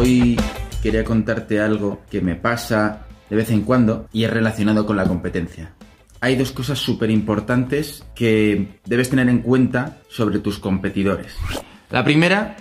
Hoy 0.00 0.34
quería 0.82 1.04
contarte 1.04 1.60
algo 1.60 2.00
que 2.10 2.22
me 2.22 2.34
pasa 2.34 3.04
de 3.28 3.36
vez 3.36 3.50
en 3.50 3.60
cuando 3.60 4.08
y 4.14 4.24
es 4.24 4.30
relacionado 4.30 4.86
con 4.86 4.96
la 4.96 5.04
competencia. 5.04 5.74
Hay 6.22 6.36
dos 6.36 6.52
cosas 6.52 6.78
súper 6.78 7.10
importantes 7.10 8.02
que 8.14 8.80
debes 8.86 9.10
tener 9.10 9.28
en 9.28 9.40
cuenta 9.40 9.98
sobre 10.08 10.38
tus 10.38 10.58
competidores. 10.58 11.36
La 11.90 12.02
primera 12.02 12.56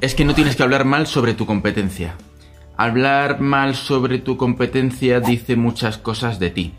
es 0.00 0.16
que 0.16 0.24
no 0.24 0.34
tienes 0.34 0.56
que 0.56 0.64
hablar 0.64 0.84
mal 0.84 1.06
sobre 1.06 1.34
tu 1.34 1.46
competencia. 1.46 2.16
Hablar 2.76 3.38
mal 3.38 3.76
sobre 3.76 4.18
tu 4.18 4.36
competencia 4.36 5.20
dice 5.20 5.54
muchas 5.54 5.96
cosas 5.96 6.40
de 6.40 6.50
ti. 6.50 6.72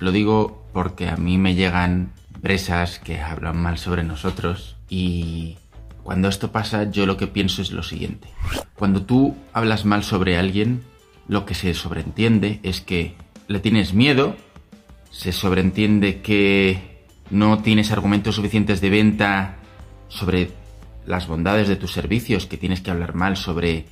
Lo 0.00 0.12
digo 0.12 0.66
porque 0.74 1.08
a 1.08 1.16
mí 1.16 1.38
me 1.38 1.54
llegan 1.54 2.12
empresas 2.34 2.98
que 2.98 3.22
hablan 3.22 3.56
mal 3.56 3.78
sobre 3.78 4.02
nosotros 4.02 4.76
y 4.90 5.56
cuando 6.08 6.28
esto 6.28 6.52
pasa 6.52 6.90
yo 6.90 7.04
lo 7.04 7.18
que 7.18 7.26
pienso 7.26 7.60
es 7.60 7.70
lo 7.70 7.82
siguiente. 7.82 8.28
Cuando 8.76 9.02
tú 9.02 9.36
hablas 9.52 9.84
mal 9.84 10.02
sobre 10.02 10.38
alguien, 10.38 10.80
lo 11.28 11.44
que 11.44 11.52
se 11.52 11.74
sobreentiende 11.74 12.60
es 12.62 12.80
que 12.80 13.14
le 13.46 13.60
tienes 13.60 13.92
miedo, 13.92 14.34
se 15.10 15.32
sobreentiende 15.32 16.22
que 16.22 17.04
no 17.28 17.58
tienes 17.58 17.92
argumentos 17.92 18.36
suficientes 18.36 18.80
de 18.80 18.88
venta 18.88 19.58
sobre 20.08 20.50
las 21.04 21.28
bondades 21.28 21.68
de 21.68 21.76
tus 21.76 21.92
servicios, 21.92 22.46
que 22.46 22.56
tienes 22.56 22.80
que 22.80 22.90
hablar 22.90 23.14
mal 23.14 23.36
sobre 23.36 23.84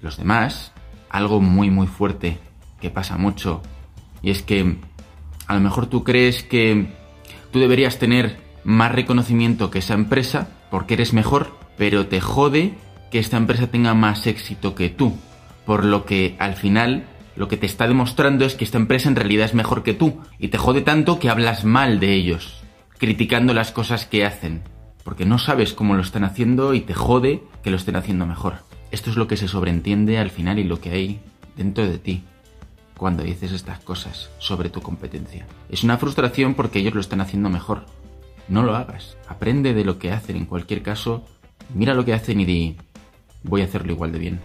los 0.00 0.16
demás. 0.16 0.72
Algo 1.10 1.42
muy 1.42 1.68
muy 1.68 1.88
fuerte 1.88 2.38
que 2.80 2.88
pasa 2.88 3.18
mucho 3.18 3.60
y 4.22 4.30
es 4.30 4.40
que 4.40 4.78
a 5.46 5.52
lo 5.52 5.60
mejor 5.60 5.88
tú 5.88 6.04
crees 6.04 6.42
que 6.42 6.86
tú 7.52 7.60
deberías 7.60 7.98
tener 7.98 8.38
más 8.64 8.92
reconocimiento 8.92 9.70
que 9.70 9.80
esa 9.80 9.92
empresa 9.92 10.48
porque 10.74 10.94
eres 10.94 11.12
mejor, 11.12 11.56
pero 11.76 12.08
te 12.08 12.20
jode 12.20 12.74
que 13.12 13.20
esta 13.20 13.36
empresa 13.36 13.68
tenga 13.68 13.94
más 13.94 14.26
éxito 14.26 14.74
que 14.74 14.88
tú. 14.88 15.16
Por 15.64 15.84
lo 15.84 16.04
que 16.04 16.34
al 16.40 16.56
final 16.56 17.04
lo 17.36 17.46
que 17.46 17.56
te 17.56 17.66
está 17.66 17.86
demostrando 17.86 18.44
es 18.44 18.56
que 18.56 18.64
esta 18.64 18.78
empresa 18.78 19.08
en 19.08 19.14
realidad 19.14 19.44
es 19.44 19.54
mejor 19.54 19.84
que 19.84 19.94
tú. 19.94 20.18
Y 20.36 20.48
te 20.48 20.58
jode 20.58 20.80
tanto 20.80 21.20
que 21.20 21.30
hablas 21.30 21.64
mal 21.64 22.00
de 22.00 22.12
ellos, 22.12 22.64
criticando 22.98 23.54
las 23.54 23.70
cosas 23.70 24.04
que 24.04 24.26
hacen. 24.26 24.62
Porque 25.04 25.24
no 25.24 25.38
sabes 25.38 25.74
cómo 25.74 25.94
lo 25.94 26.02
están 26.02 26.24
haciendo 26.24 26.74
y 26.74 26.80
te 26.80 26.92
jode 26.92 27.44
que 27.62 27.70
lo 27.70 27.76
estén 27.76 27.94
haciendo 27.94 28.26
mejor. 28.26 28.54
Esto 28.90 29.10
es 29.10 29.16
lo 29.16 29.28
que 29.28 29.36
se 29.36 29.46
sobreentiende 29.46 30.18
al 30.18 30.30
final 30.30 30.58
y 30.58 30.64
lo 30.64 30.80
que 30.80 30.90
hay 30.90 31.20
dentro 31.56 31.86
de 31.86 31.98
ti 31.98 32.24
cuando 32.98 33.22
dices 33.22 33.52
estas 33.52 33.78
cosas 33.78 34.28
sobre 34.38 34.70
tu 34.70 34.82
competencia. 34.82 35.46
Es 35.70 35.84
una 35.84 35.98
frustración 35.98 36.54
porque 36.54 36.80
ellos 36.80 36.94
lo 36.94 37.00
están 37.00 37.20
haciendo 37.20 37.48
mejor. 37.48 37.86
No 38.48 38.62
lo 38.62 38.76
hagas. 38.76 39.16
Aprende 39.28 39.74
de 39.74 39.84
lo 39.84 39.98
que 39.98 40.12
hacen. 40.12 40.36
En 40.36 40.46
cualquier 40.46 40.82
caso, 40.82 41.24
mira 41.74 41.94
lo 41.94 42.04
que 42.04 42.14
hacen 42.14 42.40
y 42.40 42.44
di, 42.44 42.76
voy 43.42 43.62
a 43.62 43.64
hacerlo 43.64 43.92
igual 43.92 44.12
de 44.12 44.18
bien. 44.18 44.40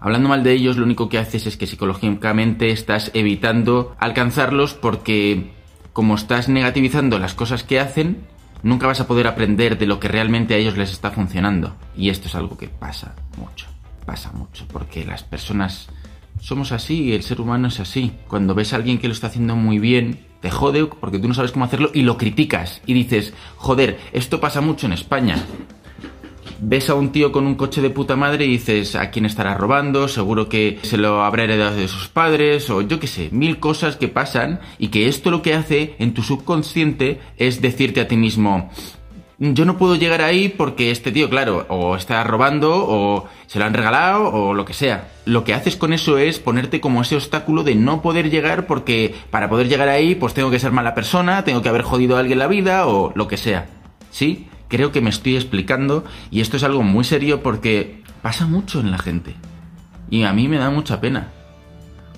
Hablando 0.00 0.28
mal 0.28 0.42
de 0.44 0.52
ellos, 0.52 0.76
lo 0.76 0.84
único 0.84 1.08
que 1.08 1.18
haces 1.18 1.46
es 1.46 1.56
que 1.56 1.66
psicológicamente 1.66 2.70
estás 2.70 3.10
evitando 3.14 3.96
alcanzarlos 3.98 4.74
porque 4.74 5.50
como 5.92 6.14
estás 6.14 6.48
negativizando 6.48 7.18
las 7.18 7.34
cosas 7.34 7.64
que 7.64 7.80
hacen, 7.80 8.26
nunca 8.62 8.86
vas 8.86 9.00
a 9.00 9.06
poder 9.06 9.26
aprender 9.26 9.78
de 9.78 9.86
lo 9.86 9.98
que 9.98 10.08
realmente 10.08 10.54
a 10.54 10.58
ellos 10.58 10.76
les 10.76 10.92
está 10.92 11.10
funcionando. 11.10 11.74
Y 11.96 12.10
esto 12.10 12.28
es 12.28 12.34
algo 12.34 12.58
que 12.58 12.68
pasa 12.68 13.14
mucho. 13.38 13.66
Pasa 14.04 14.30
mucho 14.32 14.66
porque 14.68 15.04
las 15.04 15.24
personas 15.24 15.88
somos 16.40 16.72
así, 16.72 17.12
el 17.14 17.22
ser 17.22 17.40
humano 17.40 17.68
es 17.68 17.80
así. 17.80 18.12
Cuando 18.28 18.54
ves 18.54 18.72
a 18.72 18.76
alguien 18.76 18.98
que 18.98 19.08
lo 19.08 19.14
está 19.14 19.28
haciendo 19.28 19.56
muy 19.56 19.78
bien, 19.78 20.25
te 20.40 20.50
jode 20.50 20.86
porque 20.86 21.18
tú 21.18 21.28
no 21.28 21.34
sabes 21.34 21.52
cómo 21.52 21.64
hacerlo 21.64 21.90
y 21.92 22.02
lo 22.02 22.16
criticas 22.16 22.82
y 22.86 22.94
dices, 22.94 23.34
joder, 23.56 23.98
esto 24.12 24.40
pasa 24.40 24.60
mucho 24.60 24.86
en 24.86 24.92
España. 24.92 25.36
Ves 26.58 26.88
a 26.88 26.94
un 26.94 27.12
tío 27.12 27.32
con 27.32 27.46
un 27.46 27.54
coche 27.54 27.82
de 27.82 27.90
puta 27.90 28.16
madre 28.16 28.46
y 28.46 28.52
dices, 28.52 28.96
¿a 28.96 29.10
quién 29.10 29.26
estará 29.26 29.54
robando? 29.54 30.08
Seguro 30.08 30.48
que 30.48 30.78
se 30.82 30.96
lo 30.96 31.22
habrá 31.22 31.44
heredado 31.44 31.76
de 31.76 31.86
sus 31.86 32.08
padres 32.08 32.70
o 32.70 32.80
yo 32.80 32.98
qué 32.98 33.06
sé, 33.06 33.28
mil 33.30 33.60
cosas 33.60 33.96
que 33.96 34.08
pasan 34.08 34.60
y 34.78 34.88
que 34.88 35.06
esto 35.08 35.30
lo 35.30 35.42
que 35.42 35.52
hace 35.52 35.96
en 35.98 36.14
tu 36.14 36.22
subconsciente 36.22 37.20
es 37.36 37.60
decirte 37.60 38.00
a 38.00 38.08
ti 38.08 38.16
mismo, 38.16 38.70
yo 39.38 39.64
no 39.66 39.76
puedo 39.76 39.96
llegar 39.96 40.22
ahí 40.22 40.48
porque 40.48 40.90
este 40.90 41.12
tío, 41.12 41.28
claro, 41.28 41.66
o 41.68 41.96
está 41.96 42.24
robando, 42.24 42.72
o 42.74 43.28
se 43.46 43.58
lo 43.58 43.66
han 43.66 43.74
regalado, 43.74 44.32
o 44.32 44.54
lo 44.54 44.64
que 44.64 44.72
sea. 44.72 45.08
Lo 45.26 45.44
que 45.44 45.54
haces 45.54 45.76
con 45.76 45.92
eso 45.92 46.18
es 46.18 46.38
ponerte 46.38 46.80
como 46.80 47.02
ese 47.02 47.16
obstáculo 47.16 47.62
de 47.62 47.74
no 47.74 48.00
poder 48.00 48.30
llegar 48.30 48.66
porque 48.66 49.14
para 49.30 49.50
poder 49.50 49.68
llegar 49.68 49.88
ahí, 49.88 50.14
pues 50.14 50.32
tengo 50.34 50.50
que 50.50 50.58
ser 50.58 50.72
mala 50.72 50.94
persona, 50.94 51.44
tengo 51.44 51.62
que 51.62 51.68
haber 51.68 51.82
jodido 51.82 52.16
a 52.16 52.20
alguien 52.20 52.38
la 52.38 52.46
vida, 52.46 52.86
o 52.86 53.12
lo 53.14 53.28
que 53.28 53.36
sea. 53.36 53.66
¿Sí? 54.10 54.48
Creo 54.68 54.90
que 54.90 55.00
me 55.00 55.10
estoy 55.10 55.36
explicando 55.36 56.04
y 56.30 56.40
esto 56.40 56.56
es 56.56 56.64
algo 56.64 56.82
muy 56.82 57.04
serio 57.04 57.42
porque 57.42 58.02
pasa 58.22 58.46
mucho 58.46 58.80
en 58.80 58.90
la 58.90 58.98
gente. 58.98 59.34
Y 60.08 60.22
a 60.24 60.32
mí 60.32 60.48
me 60.48 60.58
da 60.58 60.70
mucha 60.70 61.00
pena 61.00 61.32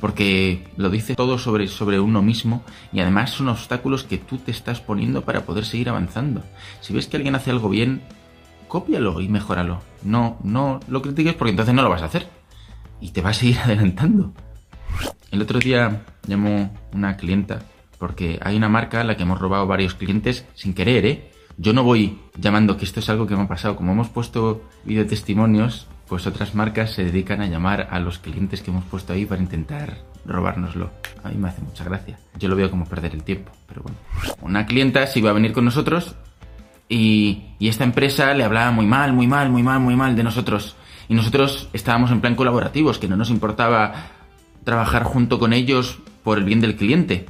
porque 0.00 0.66
lo 0.76 0.90
dice 0.90 1.14
todo 1.14 1.38
sobre, 1.38 1.68
sobre 1.68 2.00
uno 2.00 2.22
mismo 2.22 2.62
y 2.92 3.00
además 3.00 3.30
son 3.30 3.48
obstáculos 3.48 4.04
que 4.04 4.18
tú 4.18 4.38
te 4.38 4.50
estás 4.50 4.80
poniendo 4.80 5.22
para 5.22 5.44
poder 5.44 5.64
seguir 5.64 5.88
avanzando. 5.88 6.42
Si 6.80 6.92
ves 6.92 7.06
que 7.06 7.16
alguien 7.16 7.34
hace 7.34 7.50
algo 7.50 7.68
bien, 7.68 8.02
cópialo 8.68 9.20
y 9.20 9.28
mejóralo. 9.28 9.80
No, 10.02 10.38
no 10.42 10.80
lo 10.88 11.02
critiques 11.02 11.34
porque 11.34 11.50
entonces 11.50 11.74
no 11.74 11.82
lo 11.82 11.90
vas 11.90 12.02
a 12.02 12.06
hacer 12.06 12.28
y 13.00 13.10
te 13.10 13.20
vas 13.20 13.36
a 13.36 13.40
seguir 13.40 13.58
adelantando. 13.64 14.32
El 15.30 15.42
otro 15.42 15.58
día 15.58 16.04
llamó 16.26 16.74
una 16.92 17.16
clienta 17.16 17.60
porque 17.98 18.38
hay 18.42 18.56
una 18.56 18.68
marca 18.68 19.00
a 19.00 19.04
la 19.04 19.16
que 19.16 19.24
hemos 19.24 19.40
robado 19.40 19.66
varios 19.66 19.94
clientes 19.94 20.46
sin 20.54 20.72
querer, 20.72 21.04
¿eh? 21.04 21.30
Yo 21.60 21.72
no 21.72 21.82
voy 21.82 22.20
llamando 22.36 22.76
que 22.76 22.84
esto 22.84 23.00
es 23.00 23.10
algo 23.10 23.26
que 23.26 23.34
me 23.34 23.42
ha 23.42 23.48
pasado. 23.48 23.74
Como 23.74 23.90
hemos 23.90 24.08
puesto 24.08 24.62
videotestimonios, 24.84 25.88
pues 26.06 26.24
otras 26.28 26.54
marcas 26.54 26.92
se 26.92 27.04
dedican 27.04 27.40
a 27.40 27.48
llamar 27.48 27.88
a 27.90 27.98
los 27.98 28.20
clientes 28.20 28.62
que 28.62 28.70
hemos 28.70 28.84
puesto 28.84 29.12
ahí 29.12 29.26
para 29.26 29.42
intentar 29.42 29.98
robárnoslo. 30.24 30.92
A 31.24 31.30
mí 31.30 31.34
me 31.36 31.48
hace 31.48 31.60
mucha 31.62 31.82
gracia. 31.82 32.16
Yo 32.38 32.48
lo 32.48 32.54
veo 32.54 32.70
como 32.70 32.84
perder 32.84 33.12
el 33.12 33.24
tiempo, 33.24 33.50
pero 33.66 33.82
bueno. 33.82 33.98
Una 34.40 34.66
clienta 34.66 35.04
se 35.08 35.18
iba 35.18 35.30
a 35.30 35.32
venir 35.32 35.52
con 35.52 35.64
nosotros 35.64 36.14
y, 36.88 37.42
y 37.58 37.66
esta 37.66 37.82
empresa 37.82 38.32
le 38.34 38.44
hablaba 38.44 38.70
muy 38.70 38.86
mal, 38.86 39.12
muy 39.12 39.26
mal, 39.26 39.50
muy 39.50 39.64
mal, 39.64 39.80
muy 39.80 39.96
mal 39.96 40.14
de 40.14 40.22
nosotros. 40.22 40.76
Y 41.08 41.14
nosotros 41.14 41.70
estábamos 41.72 42.12
en 42.12 42.20
plan 42.20 42.36
colaborativos, 42.36 43.00
que 43.00 43.08
no 43.08 43.16
nos 43.16 43.30
importaba 43.30 44.10
trabajar 44.62 45.02
junto 45.02 45.40
con 45.40 45.52
ellos 45.52 45.98
por 46.22 46.38
el 46.38 46.44
bien 46.44 46.60
del 46.60 46.76
cliente. 46.76 47.26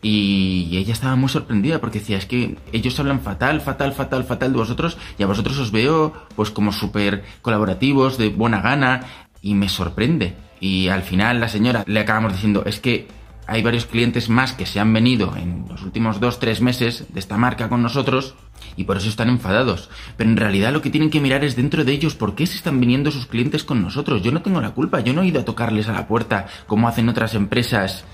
Y 0.00 0.76
ella 0.76 0.92
estaba 0.92 1.16
muy 1.16 1.28
sorprendida 1.28 1.80
porque 1.80 1.98
decía, 1.98 2.18
es 2.18 2.26
que 2.26 2.56
ellos 2.72 2.98
hablan 3.00 3.20
fatal, 3.20 3.60
fatal, 3.60 3.92
fatal, 3.92 4.24
fatal 4.24 4.52
de 4.52 4.58
vosotros 4.58 4.96
y 5.18 5.24
a 5.24 5.26
vosotros 5.26 5.58
os 5.58 5.72
veo 5.72 6.12
pues 6.36 6.50
como 6.50 6.72
súper 6.72 7.24
colaborativos, 7.42 8.16
de 8.16 8.28
buena 8.28 8.60
gana 8.60 9.00
y 9.42 9.54
me 9.54 9.68
sorprende. 9.68 10.36
Y 10.60 10.88
al 10.88 11.02
final 11.02 11.40
la 11.40 11.48
señora 11.48 11.84
le 11.86 12.00
acabamos 12.00 12.32
diciendo, 12.32 12.62
es 12.64 12.78
que 12.78 13.08
hay 13.48 13.62
varios 13.62 13.86
clientes 13.86 14.28
más 14.28 14.52
que 14.52 14.66
se 14.66 14.78
han 14.78 14.92
venido 14.92 15.34
en 15.34 15.64
los 15.68 15.82
últimos 15.82 16.20
dos, 16.20 16.38
tres 16.38 16.60
meses 16.60 17.06
de 17.08 17.18
esta 17.18 17.38
marca 17.38 17.68
con 17.68 17.82
nosotros 17.82 18.34
y 18.76 18.84
por 18.84 18.98
eso 18.98 19.08
están 19.08 19.30
enfadados. 19.30 19.88
Pero 20.16 20.28
en 20.28 20.36
realidad 20.36 20.72
lo 20.72 20.82
que 20.82 20.90
tienen 20.90 21.10
que 21.10 21.20
mirar 21.20 21.42
es 21.44 21.56
dentro 21.56 21.84
de 21.84 21.92
ellos 21.92 22.14
por 22.14 22.34
qué 22.34 22.46
se 22.46 22.56
están 22.56 22.78
viniendo 22.78 23.10
sus 23.10 23.26
clientes 23.26 23.64
con 23.64 23.82
nosotros. 23.82 24.22
Yo 24.22 24.32
no 24.32 24.42
tengo 24.42 24.60
la 24.60 24.72
culpa, 24.72 25.00
yo 25.00 25.14
no 25.14 25.22
he 25.22 25.28
ido 25.28 25.40
a 25.40 25.44
tocarles 25.44 25.88
a 25.88 25.92
la 25.92 26.06
puerta 26.06 26.46
como 26.66 26.88
hacen 26.88 27.08
otras 27.08 27.34
empresas 27.34 28.04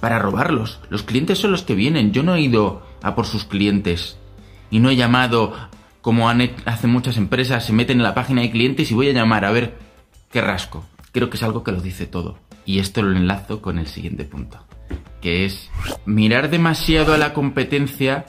para 0.00 0.18
robarlos. 0.18 0.80
Los 0.88 1.02
clientes 1.02 1.38
son 1.38 1.52
los 1.52 1.62
que 1.62 1.74
vienen. 1.74 2.12
Yo 2.12 2.22
no 2.22 2.34
he 2.34 2.40
ido 2.40 2.82
a 3.02 3.14
por 3.14 3.26
sus 3.26 3.44
clientes. 3.44 4.16
Y 4.70 4.78
no 4.78 4.90
he 4.90 4.96
llamado 4.96 5.54
como 6.00 6.30
hacen 6.30 6.90
muchas 6.90 7.16
empresas, 7.16 7.64
se 7.64 7.72
meten 7.72 7.98
en 7.98 8.04
la 8.04 8.14
página 8.14 8.40
de 8.40 8.50
clientes 8.50 8.90
y 8.90 8.94
voy 8.94 9.08
a 9.08 9.12
llamar 9.12 9.44
a 9.44 9.50
ver 9.50 9.76
qué 10.30 10.40
rasco. 10.40 10.84
Creo 11.12 11.28
que 11.28 11.36
es 11.36 11.42
algo 11.42 11.62
que 11.62 11.72
lo 11.72 11.80
dice 11.80 12.06
todo. 12.06 12.38
Y 12.64 12.78
esto 12.78 13.02
lo 13.02 13.16
enlazo 13.16 13.60
con 13.60 13.78
el 13.78 13.86
siguiente 13.86 14.24
punto. 14.24 14.64
Que 15.20 15.44
es 15.44 15.70
mirar 16.06 16.50
demasiado 16.50 17.12
a 17.12 17.18
la 17.18 17.34
competencia 17.34 18.26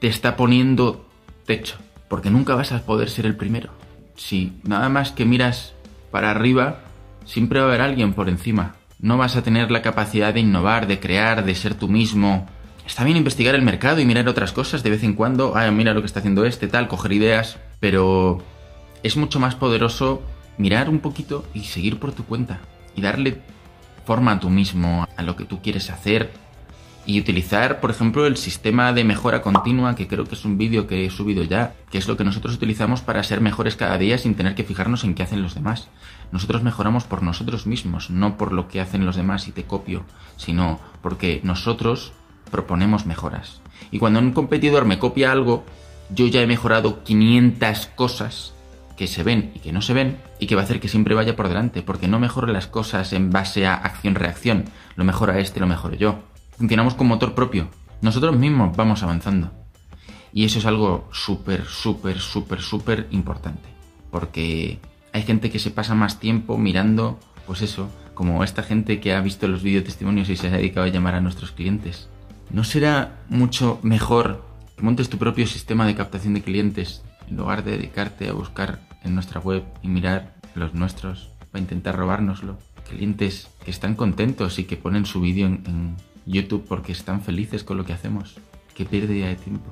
te 0.00 0.08
está 0.08 0.36
poniendo 0.36 1.06
techo. 1.46 1.76
Porque 2.08 2.30
nunca 2.30 2.54
vas 2.54 2.72
a 2.72 2.84
poder 2.84 3.10
ser 3.10 3.26
el 3.26 3.36
primero. 3.36 3.70
Si 4.16 4.52
nada 4.64 4.88
más 4.88 5.12
que 5.12 5.24
miras 5.24 5.74
para 6.10 6.30
arriba, 6.30 6.80
siempre 7.24 7.60
va 7.60 7.66
a 7.66 7.68
haber 7.68 7.80
alguien 7.80 8.14
por 8.14 8.28
encima. 8.28 8.74
No 8.98 9.18
vas 9.18 9.36
a 9.36 9.42
tener 9.42 9.70
la 9.70 9.82
capacidad 9.82 10.32
de 10.32 10.40
innovar, 10.40 10.86
de 10.86 11.00
crear, 11.00 11.44
de 11.44 11.54
ser 11.54 11.74
tú 11.74 11.88
mismo. 11.88 12.46
Está 12.86 13.04
bien 13.04 13.16
investigar 13.16 13.54
el 13.54 13.62
mercado 13.62 14.00
y 14.00 14.04
mirar 14.04 14.28
otras 14.28 14.52
cosas 14.52 14.82
de 14.82 14.90
vez 14.90 15.02
en 15.02 15.14
cuando. 15.14 15.56
Ah, 15.56 15.70
mira 15.70 15.94
lo 15.94 16.00
que 16.00 16.06
está 16.06 16.20
haciendo 16.20 16.44
este, 16.44 16.68
tal, 16.68 16.88
coger 16.88 17.12
ideas. 17.12 17.58
Pero 17.80 18.42
es 19.02 19.16
mucho 19.16 19.40
más 19.40 19.54
poderoso 19.54 20.22
mirar 20.58 20.88
un 20.88 21.00
poquito 21.00 21.44
y 21.54 21.64
seguir 21.64 21.98
por 21.98 22.12
tu 22.12 22.24
cuenta. 22.24 22.60
Y 22.94 23.02
darle 23.02 23.40
forma 24.04 24.32
a 24.32 24.40
tú 24.40 24.50
mismo, 24.50 25.06
a 25.16 25.22
lo 25.22 25.36
que 25.36 25.44
tú 25.44 25.60
quieres 25.62 25.90
hacer, 25.90 26.32
y 27.06 27.20
utilizar, 27.20 27.80
por 27.80 27.90
ejemplo, 27.90 28.26
el 28.26 28.36
sistema 28.36 28.92
de 28.92 29.04
mejora 29.04 29.42
continua, 29.42 29.94
que 29.94 30.08
creo 30.08 30.24
que 30.24 30.34
es 30.34 30.44
un 30.44 30.56
vídeo 30.56 30.86
que 30.86 31.04
he 31.04 31.10
subido 31.10 31.42
ya, 31.42 31.74
que 31.90 31.98
es 31.98 32.08
lo 32.08 32.16
que 32.16 32.24
nosotros 32.24 32.54
utilizamos 32.54 33.02
para 33.02 33.22
ser 33.22 33.40
mejores 33.40 33.76
cada 33.76 33.98
día 33.98 34.18
sin 34.18 34.34
tener 34.34 34.54
que 34.54 34.64
fijarnos 34.64 35.04
en 35.04 35.14
qué 35.14 35.22
hacen 35.22 35.42
los 35.42 35.54
demás. 35.54 35.88
Nosotros 36.32 36.62
mejoramos 36.62 37.04
por 37.04 37.22
nosotros 37.22 37.66
mismos, 37.66 38.10
no 38.10 38.36
por 38.36 38.52
lo 38.52 38.68
que 38.68 38.80
hacen 38.80 39.04
los 39.04 39.16
demás 39.16 39.48
y 39.48 39.52
te 39.52 39.64
copio, 39.64 40.04
sino 40.36 40.80
porque 41.02 41.40
nosotros 41.44 42.12
proponemos 42.50 43.06
mejoras. 43.06 43.60
Y 43.90 43.98
cuando 43.98 44.20
un 44.20 44.32
competidor 44.32 44.84
me 44.84 44.98
copia 44.98 45.30
algo, 45.30 45.64
yo 46.10 46.26
ya 46.26 46.40
he 46.40 46.46
mejorado 46.46 47.02
500 47.04 47.86
cosas 47.94 48.54
que 48.96 49.06
se 49.06 49.22
ven 49.22 49.52
y 49.54 49.58
que 49.58 49.72
no 49.72 49.82
se 49.82 49.92
ven 49.92 50.18
y 50.38 50.46
que 50.46 50.54
va 50.54 50.62
a 50.62 50.64
hacer 50.64 50.80
que 50.80 50.88
siempre 50.88 51.14
vaya 51.14 51.36
por 51.36 51.48
delante, 51.48 51.82
porque 51.82 52.08
no 52.08 52.18
mejoro 52.18 52.46
las 52.46 52.66
cosas 52.66 53.12
en 53.12 53.30
base 53.30 53.66
a 53.66 53.74
acción-reacción, 53.74 54.64
lo 54.96 55.04
mejora 55.04 55.38
este, 55.38 55.60
lo 55.60 55.66
mejoro 55.66 55.94
yo. 55.96 56.22
Funcionamos 56.56 56.94
con 56.94 57.08
motor 57.08 57.34
propio, 57.34 57.68
nosotros 58.00 58.36
mismos 58.36 58.76
vamos 58.76 59.02
avanzando. 59.02 59.50
Y 60.32 60.44
eso 60.44 60.58
es 60.58 60.66
algo 60.66 61.08
súper, 61.12 61.64
súper, 61.64 62.18
súper, 62.18 62.60
súper 62.60 63.08
importante, 63.10 63.68
porque 64.10 64.78
hay 65.12 65.22
gente 65.22 65.50
que 65.50 65.58
se 65.58 65.70
pasa 65.70 65.94
más 65.94 66.20
tiempo 66.20 66.58
mirando, 66.58 67.18
pues 67.46 67.62
eso, 67.62 67.88
como 68.14 68.44
esta 68.44 68.62
gente 68.62 69.00
que 69.00 69.14
ha 69.14 69.20
visto 69.20 69.48
los 69.48 69.62
videotestimonios 69.62 70.28
y 70.28 70.36
se 70.36 70.48
ha 70.48 70.50
dedicado 70.50 70.86
a 70.86 70.90
llamar 70.90 71.14
a 71.14 71.20
nuestros 71.20 71.52
clientes. 71.52 72.08
¿No 72.50 72.64
será 72.64 73.22
mucho 73.28 73.78
mejor 73.82 74.44
que 74.76 74.82
montes 74.82 75.08
tu 75.08 75.18
propio 75.18 75.46
sistema 75.46 75.86
de 75.86 75.94
captación 75.94 76.34
de 76.34 76.42
clientes 76.42 77.02
en 77.28 77.36
lugar 77.36 77.64
de 77.64 77.72
dedicarte 77.72 78.28
a 78.28 78.32
buscar 78.32 78.80
en 79.02 79.14
nuestra 79.14 79.40
web 79.40 79.64
y 79.82 79.88
mirar 79.88 80.34
los 80.54 80.74
nuestros 80.74 81.30
para 81.50 81.62
intentar 81.62 81.96
robárnoslo? 81.96 82.58
Clientes 82.88 83.48
que 83.64 83.70
están 83.70 83.94
contentos 83.94 84.58
y 84.58 84.64
que 84.64 84.76
ponen 84.76 85.06
su 85.06 85.20
vídeo 85.20 85.46
en, 85.46 85.96
YouTube 86.26 86.64
porque 86.68 86.92
están 86.92 87.22
felices 87.22 87.64
con 87.64 87.76
lo 87.76 87.84
que 87.84 87.92
hacemos. 87.92 88.36
Qué 88.74 88.84
pérdida 88.84 89.28
de 89.28 89.36
tiempo. 89.36 89.70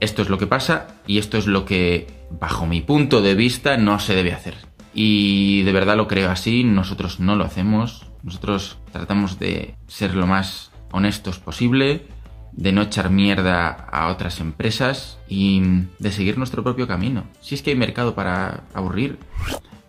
Esto 0.00 0.22
es 0.22 0.30
lo 0.30 0.38
que 0.38 0.46
pasa 0.46 0.96
y 1.06 1.18
esto 1.18 1.36
es 1.36 1.46
lo 1.46 1.64
que, 1.64 2.06
bajo 2.30 2.66
mi 2.66 2.80
punto 2.80 3.20
de 3.20 3.34
vista, 3.34 3.76
no 3.76 3.98
se 3.98 4.14
debe 4.14 4.32
hacer. 4.32 4.54
Y 4.94 5.62
de 5.62 5.72
verdad 5.72 5.96
lo 5.96 6.08
creo 6.08 6.30
así, 6.30 6.64
nosotros 6.64 7.20
no 7.20 7.36
lo 7.36 7.44
hacemos, 7.44 8.06
nosotros 8.22 8.78
tratamos 8.92 9.38
de 9.38 9.74
ser 9.86 10.14
lo 10.14 10.26
más 10.26 10.70
honestos 10.90 11.38
posible, 11.38 12.06
de 12.52 12.72
no 12.72 12.82
echar 12.82 13.10
mierda 13.10 13.68
a 13.68 14.08
otras 14.08 14.40
empresas 14.40 15.18
y 15.28 15.62
de 15.98 16.10
seguir 16.10 16.38
nuestro 16.38 16.64
propio 16.64 16.88
camino. 16.88 17.24
Si 17.40 17.54
es 17.54 17.62
que 17.62 17.70
hay 17.70 17.76
mercado 17.76 18.14
para 18.14 18.64
aburrir, 18.74 19.18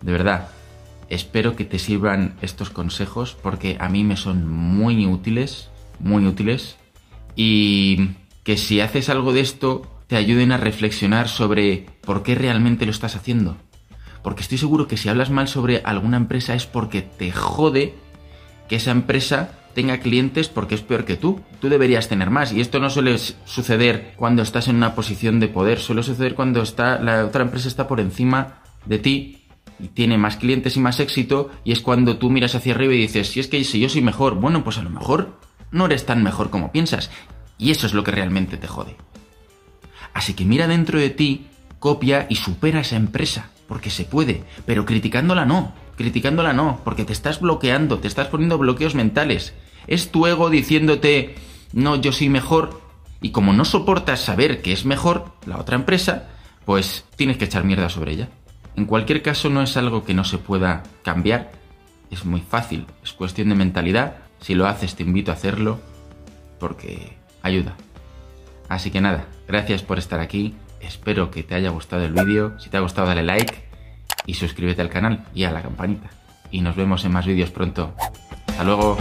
de 0.00 0.12
verdad, 0.12 0.48
espero 1.08 1.56
que 1.56 1.64
te 1.64 1.78
sirvan 1.78 2.36
estos 2.42 2.70
consejos 2.70 3.36
porque 3.42 3.76
a 3.80 3.88
mí 3.88 4.04
me 4.04 4.16
son 4.16 4.48
muy 4.48 5.06
útiles, 5.06 5.70
muy 6.00 6.26
útiles 6.26 6.76
y 7.36 8.10
que 8.44 8.56
si 8.56 8.80
haces 8.80 9.08
algo 9.08 9.32
de 9.32 9.40
esto 9.40 9.82
te 10.06 10.16
ayuden 10.16 10.52
a 10.52 10.56
reflexionar 10.56 11.28
sobre 11.28 11.86
por 12.02 12.22
qué 12.22 12.34
realmente 12.34 12.84
lo 12.84 12.90
estás 12.90 13.16
haciendo. 13.16 13.56
Porque 14.22 14.42
estoy 14.42 14.58
seguro 14.58 14.86
que 14.86 14.96
si 14.96 15.08
hablas 15.08 15.30
mal 15.30 15.48
sobre 15.48 15.82
alguna 15.84 16.16
empresa 16.16 16.54
es 16.54 16.66
porque 16.66 17.02
te 17.02 17.32
jode 17.32 17.94
que 18.68 18.76
esa 18.76 18.90
empresa 18.90 19.58
tenga 19.74 19.98
clientes 19.98 20.48
porque 20.48 20.74
es 20.74 20.82
peor 20.82 21.04
que 21.04 21.16
tú. 21.16 21.40
Tú 21.60 21.68
deberías 21.68 22.08
tener 22.08 22.30
más. 22.30 22.52
Y 22.52 22.60
esto 22.60 22.78
no 22.78 22.90
suele 22.90 23.16
suceder 23.18 24.14
cuando 24.16 24.42
estás 24.42 24.68
en 24.68 24.76
una 24.76 24.94
posición 24.94 25.40
de 25.40 25.48
poder. 25.48 25.80
Suele 25.80 26.02
suceder 26.02 26.34
cuando 26.34 26.62
está, 26.62 27.00
la 27.00 27.24
otra 27.24 27.42
empresa 27.42 27.68
está 27.68 27.88
por 27.88 28.00
encima 28.00 28.62
de 28.84 28.98
ti 28.98 29.44
y 29.78 29.88
tiene 29.88 30.18
más 30.18 30.36
clientes 30.36 30.76
y 30.76 30.80
más 30.80 31.00
éxito. 31.00 31.50
Y 31.64 31.72
es 31.72 31.80
cuando 31.80 32.18
tú 32.18 32.30
miras 32.30 32.54
hacia 32.54 32.74
arriba 32.74 32.94
y 32.94 32.98
dices, 32.98 33.28
si 33.28 33.40
es 33.40 33.48
que 33.48 33.64
si 33.64 33.80
yo 33.80 33.88
soy 33.88 34.02
mejor, 34.02 34.34
bueno, 34.34 34.62
pues 34.62 34.78
a 34.78 34.82
lo 34.82 34.90
mejor 34.90 35.38
no 35.72 35.86
eres 35.86 36.06
tan 36.06 36.22
mejor 36.22 36.50
como 36.50 36.70
piensas. 36.70 37.10
Y 37.58 37.70
eso 37.70 37.86
es 37.86 37.94
lo 37.94 38.04
que 38.04 38.12
realmente 38.12 38.56
te 38.56 38.68
jode. 38.68 38.96
Así 40.14 40.34
que 40.34 40.44
mira 40.44 40.68
dentro 40.68 40.98
de 40.98 41.10
ti, 41.10 41.48
copia 41.80 42.26
y 42.28 42.36
supera 42.36 42.80
esa 42.80 42.96
empresa. 42.96 43.50
Porque 43.66 43.90
se 43.90 44.04
puede. 44.04 44.44
Pero 44.66 44.84
criticándola 44.84 45.44
no 45.44 45.72
criticándola 45.96 46.52
no, 46.52 46.80
porque 46.84 47.04
te 47.04 47.12
estás 47.12 47.40
bloqueando, 47.40 47.98
te 47.98 48.08
estás 48.08 48.28
poniendo 48.28 48.58
bloqueos 48.58 48.94
mentales. 48.94 49.54
Es 49.86 50.10
tu 50.10 50.26
ego 50.26 50.50
diciéndote, 50.50 51.34
no, 51.72 51.96
yo 51.96 52.12
soy 52.12 52.28
mejor, 52.28 52.80
y 53.20 53.30
como 53.30 53.52
no 53.52 53.64
soportas 53.64 54.20
saber 54.20 54.62
que 54.62 54.72
es 54.72 54.84
mejor 54.84 55.32
la 55.46 55.58
otra 55.58 55.76
empresa, 55.76 56.28
pues 56.64 57.04
tienes 57.16 57.36
que 57.36 57.44
echar 57.44 57.64
mierda 57.64 57.88
sobre 57.88 58.12
ella. 58.12 58.28
En 58.76 58.86
cualquier 58.86 59.22
caso 59.22 59.50
no 59.50 59.62
es 59.62 59.76
algo 59.76 60.04
que 60.04 60.14
no 60.14 60.24
se 60.24 60.38
pueda 60.38 60.82
cambiar, 61.02 61.52
es 62.10 62.24
muy 62.24 62.40
fácil, 62.40 62.86
es 63.02 63.12
cuestión 63.12 63.48
de 63.50 63.54
mentalidad, 63.54 64.16
si 64.42 64.54
lo 64.54 64.66
haces 64.66 64.94
te 64.94 65.04
invito 65.04 65.30
a 65.30 65.34
hacerlo, 65.34 65.78
porque 66.60 67.16
ayuda. 67.42 67.74
Así 68.68 68.90
que 68.90 69.00
nada, 69.00 69.26
gracias 69.48 69.82
por 69.82 69.98
estar 69.98 70.20
aquí, 70.20 70.54
espero 70.80 71.30
que 71.30 71.42
te 71.42 71.54
haya 71.54 71.70
gustado 71.70 72.04
el 72.04 72.12
vídeo, 72.12 72.58
si 72.60 72.68
te 72.68 72.76
ha 72.76 72.80
gustado 72.80 73.08
dale 73.08 73.22
like, 73.22 73.64
y 74.26 74.34
suscríbete 74.34 74.82
al 74.82 74.90
canal 74.90 75.24
y 75.34 75.44
a 75.44 75.50
la 75.50 75.62
campanita. 75.62 76.10
Y 76.50 76.60
nos 76.60 76.76
vemos 76.76 77.04
en 77.04 77.12
más 77.12 77.26
vídeos 77.26 77.50
pronto. 77.50 77.94
Hasta 78.46 78.64
luego. 78.64 78.98